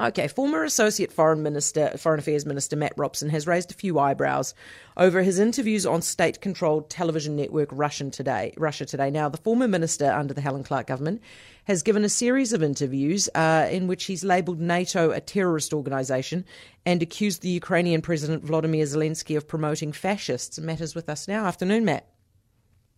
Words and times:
Okay, 0.00 0.28
former 0.28 0.64
Associate 0.64 1.12
Foreign 1.12 1.42
Minister, 1.42 1.90
Foreign 1.98 2.20
Affairs 2.20 2.46
Minister 2.46 2.74
Matt 2.74 2.94
Robson 2.96 3.28
has 3.28 3.46
raised 3.46 3.70
a 3.70 3.74
few 3.74 3.98
eyebrows 3.98 4.54
over 4.96 5.20
his 5.22 5.38
interviews 5.38 5.84
on 5.84 6.00
state-controlled 6.00 6.88
television 6.88 7.36
network 7.36 7.68
Russian 7.70 8.10
Today. 8.10 8.54
Russia 8.56 8.86
Today. 8.86 9.10
Now, 9.10 9.28
the 9.28 9.36
former 9.36 9.68
minister 9.68 10.10
under 10.10 10.32
the 10.32 10.40
Helen 10.40 10.64
Clark 10.64 10.86
government 10.86 11.20
has 11.64 11.82
given 11.82 12.02
a 12.02 12.08
series 12.08 12.54
of 12.54 12.62
interviews 12.62 13.28
uh, 13.34 13.68
in 13.70 13.88
which 13.88 14.04
he's 14.04 14.24
labelled 14.24 14.58
NATO 14.58 15.10
a 15.10 15.20
terrorist 15.20 15.74
organisation 15.74 16.46
and 16.86 17.02
accused 17.02 17.42
the 17.42 17.50
Ukrainian 17.50 18.00
President 18.00 18.42
Vladimir 18.42 18.86
Zelensky 18.86 19.36
of 19.36 19.46
promoting 19.46 19.92
fascists. 19.92 20.58
Matters 20.58 20.94
with 20.94 21.10
us 21.10 21.28
now. 21.28 21.44
Afternoon, 21.44 21.84
Matt. 21.84 22.06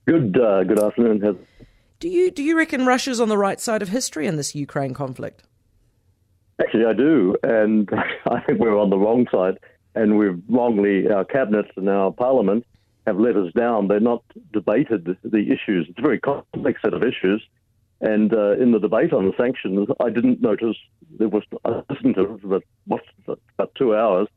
Good. 0.06 0.38
Uh, 0.38 0.62
good 0.62 0.78
afternoon, 0.78 1.20
Heather. 1.20 1.38
Do 1.98 2.08
you 2.08 2.30
do 2.30 2.44
you 2.44 2.56
reckon 2.56 2.86
Russia's 2.86 3.20
on 3.20 3.28
the 3.28 3.38
right 3.38 3.60
side 3.60 3.82
of 3.82 3.88
history 3.88 4.28
in 4.28 4.36
this 4.36 4.54
Ukraine 4.54 4.94
conflict? 4.94 5.42
Actually, 6.62 6.84
I 6.84 6.92
do, 6.92 7.36
and 7.42 7.88
I 8.26 8.40
think 8.40 8.60
we're 8.60 8.78
on 8.78 8.90
the 8.90 8.98
wrong 8.98 9.26
side. 9.32 9.58
And 9.94 10.16
we've 10.16 10.40
wrongly, 10.48 11.08
our 11.10 11.24
cabinets 11.24 11.70
and 11.76 11.88
our 11.88 12.12
parliament 12.12 12.64
have 13.06 13.18
let 13.18 13.36
us 13.36 13.52
down. 13.52 13.88
They're 13.88 14.00
not 14.00 14.22
debated 14.52 15.16
the 15.22 15.38
issues. 15.38 15.86
It's 15.88 15.98
a 15.98 16.02
very 16.02 16.20
complex 16.20 16.80
set 16.82 16.94
of 16.94 17.02
issues. 17.02 17.42
And 18.00 18.32
uh, 18.32 18.52
in 18.52 18.72
the 18.72 18.78
debate 18.78 19.12
on 19.12 19.26
the 19.26 19.32
sanctions, 19.36 19.88
I 20.00 20.10
didn't 20.10 20.40
notice 20.40 20.76
there 21.18 21.28
was. 21.28 21.42
I 21.64 21.82
listened 21.90 22.14
to 22.16 22.34
it 22.34 22.40
for 22.40 22.60
about, 22.86 23.38
about 23.58 23.74
two 23.76 23.94
hours. 23.94 24.28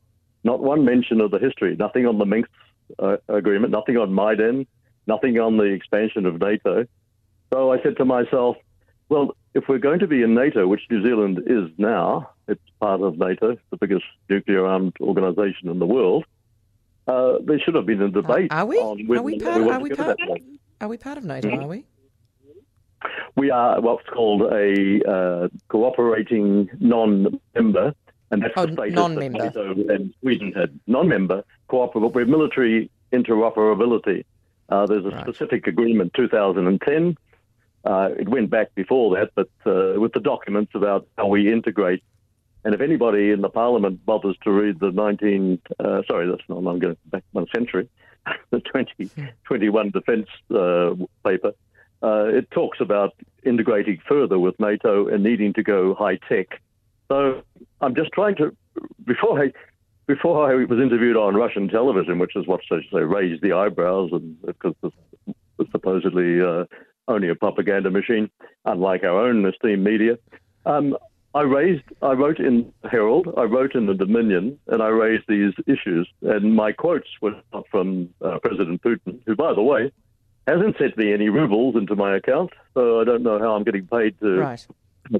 Not 0.44 0.60
one 0.60 0.84
mention 0.84 1.20
of 1.20 1.30
the 1.30 1.38
history. 1.38 1.74
Nothing 1.76 2.06
on 2.06 2.18
the 2.18 2.26
Minsk 2.26 2.50
uh, 2.98 3.16
agreement. 3.28 3.72
Nothing 3.72 3.96
on 3.96 4.14
Maidan. 4.14 4.66
Nothing 5.06 5.38
on 5.38 5.56
the 5.56 5.64
expansion 5.64 6.26
of 6.26 6.40
NATO. 6.40 6.86
So 7.52 7.72
I 7.72 7.82
said 7.82 7.96
to 7.96 8.04
myself, 8.04 8.56
well, 9.08 9.36
if 9.54 9.64
we're 9.68 9.78
going 9.78 10.00
to 10.00 10.06
be 10.06 10.22
in 10.22 10.34
NATO, 10.34 10.66
which 10.66 10.82
New 10.90 11.02
Zealand 11.02 11.42
is 11.46 11.70
now, 11.78 12.30
it's 12.48 12.60
part 12.80 13.00
of 13.00 13.18
NATO, 13.18 13.56
the 13.70 13.76
biggest 13.76 14.04
nuclear 14.28 14.66
armed 14.66 14.94
organization 15.00 15.68
in 15.68 15.78
the 15.78 15.86
world. 15.86 16.24
Uh, 17.06 17.38
there 17.44 17.58
should 17.60 17.74
have 17.74 17.86
been 17.86 18.02
a 18.02 18.10
debate. 18.10 18.50
Uh, 18.50 18.56
are 18.56 18.66
we? 18.66 18.78
are 18.80 19.22
we 19.22 19.38
part? 19.38 19.62
We 19.62 19.70
are 19.70 19.80
we 19.80 19.90
part? 19.90 20.18
Are 20.80 20.88
we 20.88 20.96
part 20.96 21.18
of 21.18 21.24
NATO? 21.24 21.48
Mm-hmm. 21.48 21.62
Are 21.62 21.68
we? 21.68 21.84
We 23.36 23.50
are 23.50 23.80
what's 23.80 24.06
called 24.08 24.42
a 24.52 25.00
uh, 25.08 25.48
cooperating 25.68 26.68
non-member, 26.80 27.94
and 28.30 28.42
that's 28.42 28.54
oh, 28.56 28.66
the 28.66 28.72
status 28.72 28.94
non-member. 28.94 29.38
that 29.38 29.54
NATO 29.54 29.94
and 29.94 30.14
Sweden 30.20 30.52
had. 30.52 30.78
Non-member, 30.88 31.44
cooperable. 31.70 32.12
We're 32.12 32.26
military 32.26 32.90
interoperability. 33.12 34.24
Uh, 34.68 34.86
there's 34.86 35.04
a 35.04 35.10
right. 35.10 35.22
specific 35.22 35.68
agreement, 35.68 36.12
2010, 36.14 37.16
uh, 37.86 38.08
it 38.18 38.28
went 38.28 38.50
back 38.50 38.74
before 38.74 39.16
that, 39.16 39.30
but 39.36 39.48
uh, 39.64 39.98
with 40.00 40.12
the 40.12 40.20
documents 40.20 40.72
about 40.74 41.06
how 41.16 41.28
we 41.28 41.52
integrate. 41.52 42.02
And 42.64 42.74
if 42.74 42.80
anybody 42.80 43.30
in 43.30 43.42
the 43.42 43.48
Parliament 43.48 44.04
bothers 44.04 44.36
to 44.42 44.50
read 44.50 44.80
the 44.80 44.90
19, 44.90 45.60
uh, 45.78 46.02
sorry, 46.08 46.28
that's 46.28 46.42
not, 46.48 46.58
I'm 46.58 46.80
going 46.80 46.96
back 47.06 47.22
one 47.30 47.46
century, 47.54 47.88
the 48.50 48.58
2021 48.58 49.90
defence 49.90 50.26
uh, 50.52 50.94
paper, 51.24 51.52
uh, 52.02 52.24
it 52.24 52.50
talks 52.50 52.80
about 52.80 53.14
integrating 53.44 54.00
further 54.08 54.38
with 54.38 54.58
NATO 54.58 55.06
and 55.06 55.22
needing 55.22 55.52
to 55.54 55.62
go 55.62 55.94
high 55.94 56.18
tech. 56.28 56.60
So 57.06 57.42
I'm 57.80 57.94
just 57.94 58.10
trying 58.10 58.34
to, 58.36 58.54
before 59.04 59.40
I, 59.40 59.52
before 60.08 60.50
I 60.50 60.64
was 60.64 60.80
interviewed 60.80 61.16
on 61.16 61.36
Russian 61.36 61.68
television, 61.68 62.18
which 62.18 62.34
is 62.34 62.48
what, 62.48 62.62
so 62.68 62.80
to 62.80 62.82
say, 62.92 62.98
raised 62.98 63.42
the 63.42 63.52
eyebrows, 63.52 64.10
and 64.10 64.42
because 64.42 64.74
supposedly 65.70 66.40
uh, 66.40 66.64
only 67.08 67.28
a 67.28 67.34
propaganda 67.34 67.90
machine, 67.90 68.30
unlike 68.64 69.04
our 69.04 69.20
own 69.26 69.44
esteemed 69.46 69.84
media. 69.84 70.18
Um, 70.64 70.96
I 71.34 71.42
raised, 71.42 71.84
I 72.00 72.12
wrote 72.12 72.38
in 72.38 72.72
Herald, 72.90 73.28
I 73.36 73.42
wrote 73.42 73.74
in 73.74 73.86
the 73.86 73.94
Dominion, 73.94 74.58
and 74.68 74.82
I 74.82 74.88
raised 74.88 75.24
these 75.28 75.52
issues. 75.66 76.08
And 76.22 76.54
my 76.54 76.72
quotes 76.72 77.08
were 77.20 77.34
not 77.52 77.66
from 77.70 78.08
uh, 78.22 78.38
President 78.42 78.80
Putin, 78.82 79.20
who, 79.26 79.36
by 79.36 79.52
the 79.52 79.62
way, 79.62 79.92
hasn't 80.46 80.78
sent 80.78 80.96
me 80.96 81.12
any 81.12 81.28
rubles 81.28 81.76
into 81.76 81.94
my 81.94 82.16
account, 82.16 82.50
so 82.72 83.00
I 83.00 83.04
don't 83.04 83.22
know 83.22 83.38
how 83.38 83.54
I'm 83.54 83.64
getting 83.64 83.86
paid 83.86 84.18
to 84.20 84.38
right. 84.38 84.66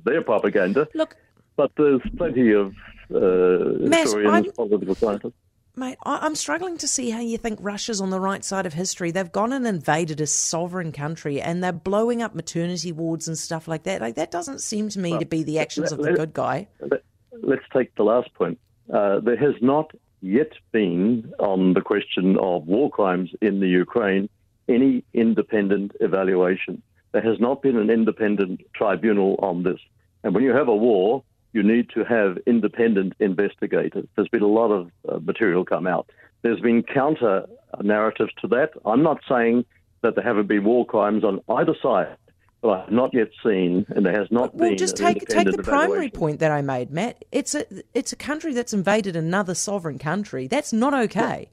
their 0.05 0.22
propaganda. 0.22 0.88
Look, 0.94 1.16
but 1.56 1.72
there's 1.77 2.00
plenty 2.16 2.53
of 2.53 2.75
uh, 3.15 3.87
Matt, 3.87 4.05
historians, 4.05 4.47
I'm... 4.49 4.53
political 4.53 4.94
scientists. 4.94 5.34
Mate, 5.78 5.98
I'm 6.04 6.34
struggling 6.34 6.78
to 6.78 6.88
see 6.88 7.10
how 7.10 7.20
you 7.20 7.37
think 7.37 7.59
Russia's 7.60 8.00
on 8.00 8.09
the 8.09 8.19
right 8.19 8.42
side 8.42 8.64
of 8.64 8.72
history. 8.72 9.10
They've 9.10 9.31
gone 9.31 9.53
and 9.53 9.66
invaded 9.66 10.22
a 10.22 10.26
sovereign 10.26 10.91
country 10.91 11.38
and 11.38 11.62
they're 11.62 11.70
blowing 11.70 12.22
up 12.22 12.34
maternity 12.34 12.92
wards 12.92 13.28
and 13.28 13.37
stuff 13.37 13.69
like 13.69 13.82
that. 13.82 14.00
Like 14.00 14.14
that 14.14 14.31
doesn't 14.31 14.62
seem 14.62 14.88
to 14.88 14.98
me 14.98 15.10
well, 15.10 15.20
to 15.20 15.26
be 15.26 15.42
the 15.42 15.59
actions 15.59 15.91
let, 15.91 16.00
of 16.00 16.06
the 16.06 16.12
good 16.14 16.32
guy. 16.32 16.69
Let, 16.81 17.59
us 17.59 17.64
take 17.75 17.94
the 17.97 18.04
last 18.04 18.32
point. 18.32 18.59
Uh, 18.91 19.20
there 19.20 19.37
has 19.37 19.54
not 19.60 19.91
yet 20.22 20.53
been 20.72 21.31
on 21.38 21.75
the 21.75 21.82
question 21.82 22.38
of 22.38 22.66
war 22.66 22.88
crimes 22.88 23.31
in 23.43 23.60
the 23.60 23.69
Ukraine 23.69 24.31
any 24.69 25.04
independent 25.12 25.93
evaluation. 26.00 26.82
There 27.12 27.22
has 27.22 27.38
not 27.38 27.60
been 27.60 27.76
an 27.76 27.91
independent 27.91 28.62
tribunal 28.75 29.37
on 29.41 29.62
this. 29.62 29.78
And 30.25 30.34
when 30.34 30.43
you 30.43 30.54
have 30.54 30.69
a 30.69 30.75
war, 30.75 31.22
you 31.53 31.62
need 31.62 31.91
to 31.91 32.05
have 32.05 32.39
independent 32.47 33.15
investigators. 33.19 34.07
There's 34.15 34.29
been 34.29 34.43
a 34.43 34.47
lot 34.47 34.71
of 34.71 34.91
uh, 35.09 35.19
material 35.19 35.65
come 35.65 35.87
out. 35.87 36.11
There's 36.43 36.61
been 36.61 36.83
counter 36.83 37.47
narratives 37.83 38.33
to 38.43 38.49
that. 38.49 38.71
I'm 38.84 39.03
not 39.03 39.21
saying 39.29 39.65
that 40.03 40.15
there 40.15 40.25
haven't 40.25 40.47
been 40.49 40.65
war 40.65 40.87
crimes 40.87 41.25
on 41.25 41.41
either 41.49 41.75
side, 41.83 42.17
but 42.62 42.69
I've 42.71 42.93
not 42.93 43.12
yet 43.12 43.29
seen, 43.43 43.87
and 43.89 44.05
there 44.05 44.19
has 44.19 44.31
not 44.31 44.55
well, 44.55 44.61
been. 44.61 44.69
Well, 44.69 44.77
just 44.77 44.97
take 44.97 45.27
take 45.27 45.51
the 45.51 45.62
primary 45.62 46.11
point 46.11 46.41
that 46.41 46.51
I 46.51 46.62
made, 46.62 46.91
Matt. 46.91 47.25
It's 47.33 47.55
a 47.55 47.65
it's 47.95 48.12
a 48.12 48.17
country 48.17 48.53
that's 48.53 48.73
invaded 48.73 49.17
another 49.17 49.55
sovereign 49.55 49.99
country. 49.99 50.47
That's 50.47 50.73
not 50.73 50.95
okay. 50.95 51.51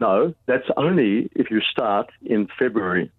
No, 0.00 0.34
that's 0.46 0.68
only 0.76 1.30
if 1.34 1.50
you 1.50 1.60
start 1.60 2.10
in 2.24 2.48
February 2.58 3.10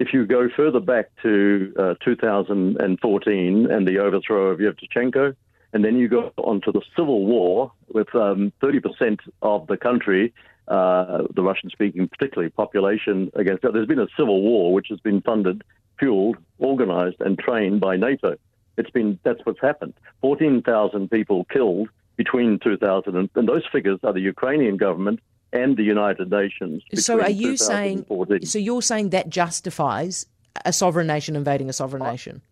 if 0.00 0.14
you 0.14 0.26
go 0.26 0.48
further 0.56 0.80
back 0.80 1.10
to 1.22 1.72
uh, 1.78 1.94
2014 2.02 3.70
and 3.70 3.86
the 3.86 3.98
overthrow 3.98 4.46
of 4.46 4.58
Yevtushenko, 4.58 5.36
and 5.74 5.84
then 5.84 5.96
you 5.96 6.08
go 6.08 6.32
on 6.38 6.62
to 6.62 6.72
the 6.72 6.80
civil 6.96 7.26
war 7.26 7.70
with 7.88 8.12
um, 8.14 8.50
30% 8.62 9.18
of 9.42 9.66
the 9.66 9.76
country, 9.76 10.32
uh, 10.68 11.24
the 11.34 11.42
Russian 11.42 11.68
speaking, 11.68 12.08
particularly 12.08 12.50
population 12.50 13.30
against. 13.34 13.62
There's 13.62 13.86
been 13.86 14.00
a 14.00 14.08
civil 14.16 14.40
war 14.40 14.72
which 14.72 14.88
has 14.88 14.98
been 15.00 15.20
funded, 15.20 15.62
fueled, 15.98 16.38
organized, 16.58 17.20
and 17.20 17.38
trained 17.38 17.80
by 17.80 17.96
NATO. 17.96 18.36
It's 18.78 18.90
been 18.90 19.18
that's 19.22 19.40
what's 19.44 19.60
happened. 19.60 19.92
14,000 20.22 21.10
people 21.10 21.44
killed 21.52 21.90
between 22.16 22.58
2000 22.58 23.16
and, 23.16 23.28
and 23.34 23.48
those 23.48 23.64
figures 23.70 24.00
are 24.02 24.14
the 24.14 24.20
Ukrainian 24.20 24.78
government 24.78 25.20
and 25.52 25.76
the 25.76 25.82
United 25.82 26.30
Nations. 26.30 26.82
So 26.94 27.20
are 27.20 27.30
you 27.30 27.56
saying? 27.56 28.06
So 28.44 28.58
you're 28.58 28.82
saying 28.82 29.10
that 29.10 29.28
justifies 29.28 30.26
a 30.64 30.72
sovereign 30.72 31.06
nation 31.06 31.36
invading 31.36 31.68
a 31.68 31.72
sovereign 31.72 32.02
nation? 32.02 32.42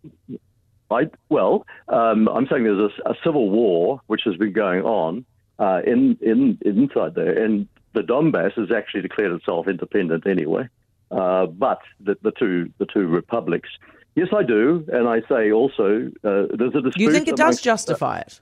I, 0.91 1.09
well, 1.29 1.65
um, 1.87 2.27
I'm 2.27 2.47
saying 2.47 2.63
there's 2.63 2.91
a, 3.05 3.11
a, 3.11 3.15
civil 3.23 3.49
war 3.49 4.01
which 4.07 4.21
has 4.25 4.35
been 4.37 4.53
going 4.53 4.81
on 4.83 5.25
uh, 5.59 5.81
in, 5.85 6.17
in 6.21 6.57
inside 6.65 7.13
there, 7.13 7.43
and 7.43 7.67
the 7.93 8.01
Donbass 8.01 8.53
has 8.53 8.71
actually 8.75 9.01
declared 9.01 9.31
itself 9.31 9.67
independent 9.67 10.25
anyway. 10.25 10.67
Uh, 11.11 11.45
but 11.45 11.81
the, 11.99 12.17
the, 12.21 12.31
two 12.31 12.71
the 12.77 12.85
two 12.85 13.07
republics, 13.07 13.69
yes, 14.15 14.29
I 14.35 14.43
do, 14.43 14.85
and 14.91 15.07
I 15.07 15.21
say 15.27 15.51
also 15.51 16.11
uh, 16.23 16.45
there's 16.55 16.75
a 16.75 16.81
dispute. 16.81 16.97
You 16.97 17.11
think 17.11 17.27
it 17.27 17.35
does 17.35 17.61
justify 17.61 18.19
it? 18.19 18.39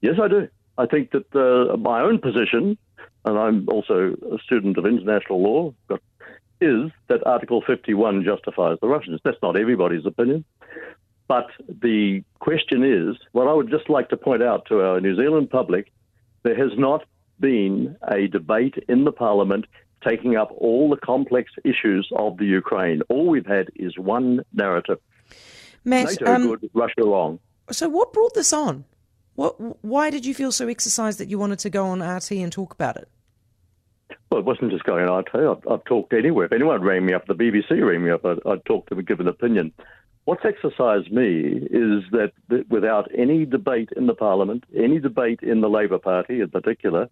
Yes, 0.00 0.14
I 0.22 0.28
do. 0.28 0.48
I 0.76 0.86
think 0.86 1.10
that 1.10 1.34
uh, 1.34 1.76
my 1.76 2.02
own 2.02 2.18
position, 2.18 2.78
and 3.24 3.38
I'm 3.38 3.68
also 3.68 4.14
a 4.32 4.38
student 4.44 4.78
of 4.78 4.86
international 4.86 5.42
law, 5.42 5.74
is 6.60 6.90
that 7.08 7.26
Article 7.26 7.62
51 7.66 8.24
justifies 8.24 8.78
the 8.80 8.88
Russians. 8.88 9.20
That's 9.24 9.36
not 9.42 9.56
everybody's 9.56 10.06
opinion. 10.06 10.44
But 11.28 11.46
the 11.68 12.24
question 12.40 12.82
is 12.82 13.16
what 13.32 13.48
I 13.48 13.52
would 13.52 13.70
just 13.70 13.90
like 13.90 14.08
to 14.08 14.16
point 14.16 14.42
out 14.42 14.66
to 14.66 14.80
our 14.80 15.00
New 15.00 15.14
Zealand 15.14 15.50
public 15.50 15.92
there 16.42 16.56
has 16.56 16.76
not 16.78 17.04
been 17.40 17.96
a 18.10 18.26
debate 18.28 18.74
in 18.88 19.04
the 19.04 19.12
parliament 19.12 19.66
taking 20.06 20.36
up 20.36 20.50
all 20.56 20.88
the 20.88 20.96
complex 20.96 21.50
issues 21.64 22.08
of 22.16 22.38
the 22.38 22.46
Ukraine. 22.46 23.02
All 23.08 23.26
we've 23.26 23.46
had 23.46 23.68
is 23.76 23.98
one 23.98 24.44
narrative. 24.52 24.98
Matt, 25.84 26.06
NATO 26.06 26.26
um, 26.26 26.46
good, 26.46 26.70
Russia 26.72 27.04
wrong. 27.04 27.38
So, 27.70 27.88
what 27.88 28.12
brought 28.12 28.34
this 28.34 28.52
on? 28.52 28.84
What, 29.38 29.84
why 29.84 30.10
did 30.10 30.26
you 30.26 30.34
feel 30.34 30.50
so 30.50 30.66
exercised 30.66 31.20
that 31.20 31.28
you 31.28 31.38
wanted 31.38 31.60
to 31.60 31.70
go 31.70 31.86
on 31.86 32.02
RT 32.02 32.32
and 32.32 32.50
talk 32.50 32.74
about 32.74 32.96
it? 32.96 33.08
Well, 34.32 34.40
it 34.40 34.44
wasn't 34.44 34.72
just 34.72 34.82
going 34.82 35.08
on 35.08 35.20
RT. 35.20 35.36
I've, 35.36 35.72
I've 35.72 35.84
talked 35.84 36.12
anywhere. 36.12 36.46
If 36.46 36.52
anyone 36.52 36.82
rang 36.82 37.06
me 37.06 37.14
up, 37.14 37.28
the 37.28 37.36
BBC 37.36 37.86
rang 37.86 38.02
me 38.02 38.10
up, 38.10 38.24
I'd, 38.24 38.40
I'd 38.44 38.64
talk 38.64 38.86
to 38.86 38.90
them 38.90 38.98
and 38.98 39.06
give 39.06 39.20
an 39.20 39.28
opinion. 39.28 39.72
What's 40.24 40.44
exercised 40.44 41.12
me 41.12 41.68
is 41.70 42.02
that, 42.10 42.32
without 42.68 43.12
any 43.16 43.44
debate 43.44 43.90
in 43.96 44.08
the 44.08 44.14
Parliament, 44.14 44.64
any 44.76 44.98
debate 44.98 45.38
in 45.40 45.60
the 45.60 45.70
Labour 45.70 45.98
Party 45.98 46.40
in 46.40 46.50
particular, 46.50 47.08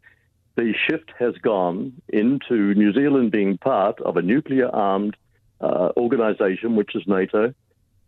the 0.56 0.74
shift 0.90 1.12
has 1.20 1.36
gone 1.36 1.92
into 2.08 2.74
New 2.74 2.92
Zealand 2.92 3.30
being 3.30 3.56
part 3.56 4.00
of 4.00 4.16
a 4.16 4.22
nuclear 4.22 4.68
armed 4.74 5.16
uh, 5.60 5.92
organisation, 5.96 6.74
which 6.74 6.96
is 6.96 7.04
NATO. 7.06 7.54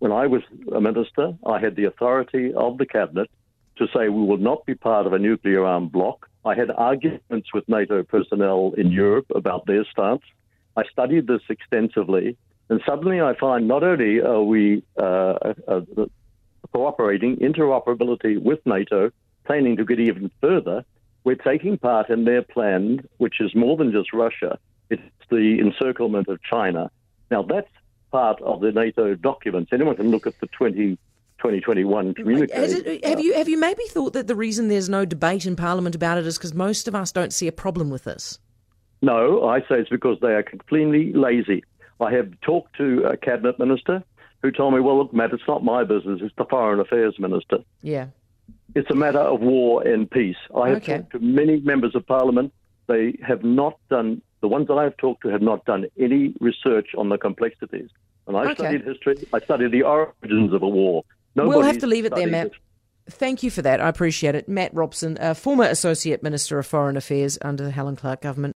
When 0.00 0.10
I 0.10 0.26
was 0.26 0.42
a 0.74 0.80
minister, 0.80 1.34
I 1.46 1.60
had 1.60 1.76
the 1.76 1.84
authority 1.84 2.52
of 2.52 2.78
the 2.78 2.86
cabinet 2.86 3.30
to 3.78 3.86
say 3.94 4.08
we 4.08 4.22
will 4.22 4.38
not 4.38 4.64
be 4.66 4.74
part 4.74 5.06
of 5.06 5.12
a 5.12 5.18
nuclear 5.18 5.64
armed 5.64 5.92
bloc. 5.92 6.28
I 6.44 6.54
had 6.54 6.70
arguments 6.70 7.52
with 7.52 7.68
NATO 7.68 8.02
personnel 8.02 8.74
in 8.76 8.90
Europe 8.90 9.26
about 9.34 9.66
their 9.66 9.84
stance. 9.84 10.22
I 10.76 10.84
studied 10.92 11.26
this 11.26 11.42
extensively, 11.48 12.36
and 12.68 12.80
suddenly 12.86 13.20
I 13.20 13.34
find 13.34 13.66
not 13.66 13.82
only 13.82 14.20
are 14.20 14.42
we 14.42 14.84
uh, 14.98 15.54
uh, 15.66 15.80
cooperating, 16.72 17.36
interoperability 17.36 18.40
with 18.40 18.60
NATO, 18.64 19.10
planning 19.44 19.76
to 19.76 19.84
get 19.84 19.98
even 19.98 20.30
further, 20.40 20.84
we're 21.24 21.34
taking 21.34 21.78
part 21.78 22.10
in 22.10 22.24
their 22.24 22.42
plan, 22.42 23.06
which 23.18 23.40
is 23.40 23.54
more 23.54 23.76
than 23.76 23.92
just 23.92 24.12
Russia. 24.12 24.58
It's 24.90 25.02
the 25.30 25.58
encirclement 25.60 26.28
of 26.28 26.42
China. 26.42 26.90
Now, 27.30 27.42
that's 27.42 27.68
part 28.10 28.40
of 28.40 28.60
the 28.60 28.72
NATO 28.72 29.14
documents. 29.14 29.72
Anyone 29.72 29.96
can 29.96 30.10
look 30.10 30.26
at 30.26 30.38
the 30.40 30.46
20, 30.46 30.98
2021 31.38 32.14
communique. 32.14 32.52
have 33.04 33.20
you 33.20 33.34
have 33.34 33.48
you 33.48 33.58
maybe 33.58 33.84
thought 33.84 34.12
that 34.12 34.26
the 34.26 34.34
reason 34.34 34.68
there's 34.68 34.88
no 34.88 35.04
debate 35.04 35.46
in 35.46 35.56
Parliament 35.56 35.94
about 35.94 36.18
it 36.18 36.26
is 36.26 36.36
because 36.36 36.54
most 36.54 36.88
of 36.88 36.94
us 36.94 37.12
don't 37.12 37.32
see 37.32 37.46
a 37.46 37.52
problem 37.52 37.90
with 37.90 38.04
this? 38.04 38.38
No, 39.00 39.48
I 39.48 39.60
say 39.60 39.80
it's 39.80 39.90
because 39.90 40.18
they 40.20 40.34
are 40.34 40.42
completely 40.42 41.12
lazy. 41.12 41.62
I 42.00 42.12
have 42.12 42.32
talked 42.40 42.76
to 42.76 43.04
a 43.04 43.16
cabinet 43.16 43.58
minister 43.58 44.02
who 44.42 44.50
told 44.50 44.74
me, 44.74 44.80
"Well, 44.80 44.98
look, 44.98 45.12
Matt, 45.12 45.32
it's 45.32 45.42
not 45.46 45.64
my 45.64 45.84
business; 45.84 46.20
it's 46.22 46.34
the 46.36 46.44
foreign 46.44 46.80
affairs 46.80 47.18
minister." 47.18 47.58
Yeah, 47.82 48.08
it's 48.74 48.90
a 48.90 48.94
matter 48.94 49.20
of 49.20 49.40
war 49.40 49.86
and 49.86 50.10
peace. 50.10 50.36
I 50.54 50.68
have 50.68 50.76
okay. 50.78 50.98
talked 50.98 51.12
to 51.12 51.18
many 51.20 51.60
members 51.60 51.94
of 51.94 52.06
parliament. 52.06 52.52
They 52.86 53.18
have 53.26 53.44
not 53.44 53.78
done 53.90 54.22
the 54.40 54.48
ones 54.48 54.68
that 54.68 54.74
I 54.74 54.84
have 54.84 54.96
talked 54.96 55.22
to 55.22 55.28
have 55.28 55.42
not 55.42 55.64
done 55.64 55.86
any 55.98 56.34
research 56.40 56.88
on 56.96 57.08
the 57.08 57.18
complexities. 57.18 57.90
And 58.26 58.36
I 58.36 58.44
okay. 58.44 58.54
studied 58.54 58.84
history. 58.84 59.16
I 59.32 59.40
studied 59.40 59.72
the 59.72 59.82
origins 59.82 60.52
of 60.52 60.62
a 60.62 60.68
war. 60.68 61.04
Nobody 61.38 61.56
we'll 61.56 61.66
have 61.66 61.78
to 61.78 61.86
leave 61.86 62.04
it 62.04 62.14
there, 62.14 62.26
Matt. 62.26 62.48
It. 62.48 62.52
Thank 63.10 63.42
you 63.42 63.50
for 63.50 63.62
that. 63.62 63.80
I 63.80 63.88
appreciate 63.88 64.34
it. 64.34 64.48
Matt 64.50 64.74
Robson, 64.74 65.16
former 65.34 65.64
Associate 65.64 66.22
Minister 66.22 66.58
of 66.58 66.66
Foreign 66.66 66.96
Affairs 66.96 67.38
under 67.40 67.64
the 67.64 67.70
Helen 67.70 67.96
Clark 67.96 68.20
government. 68.20 68.46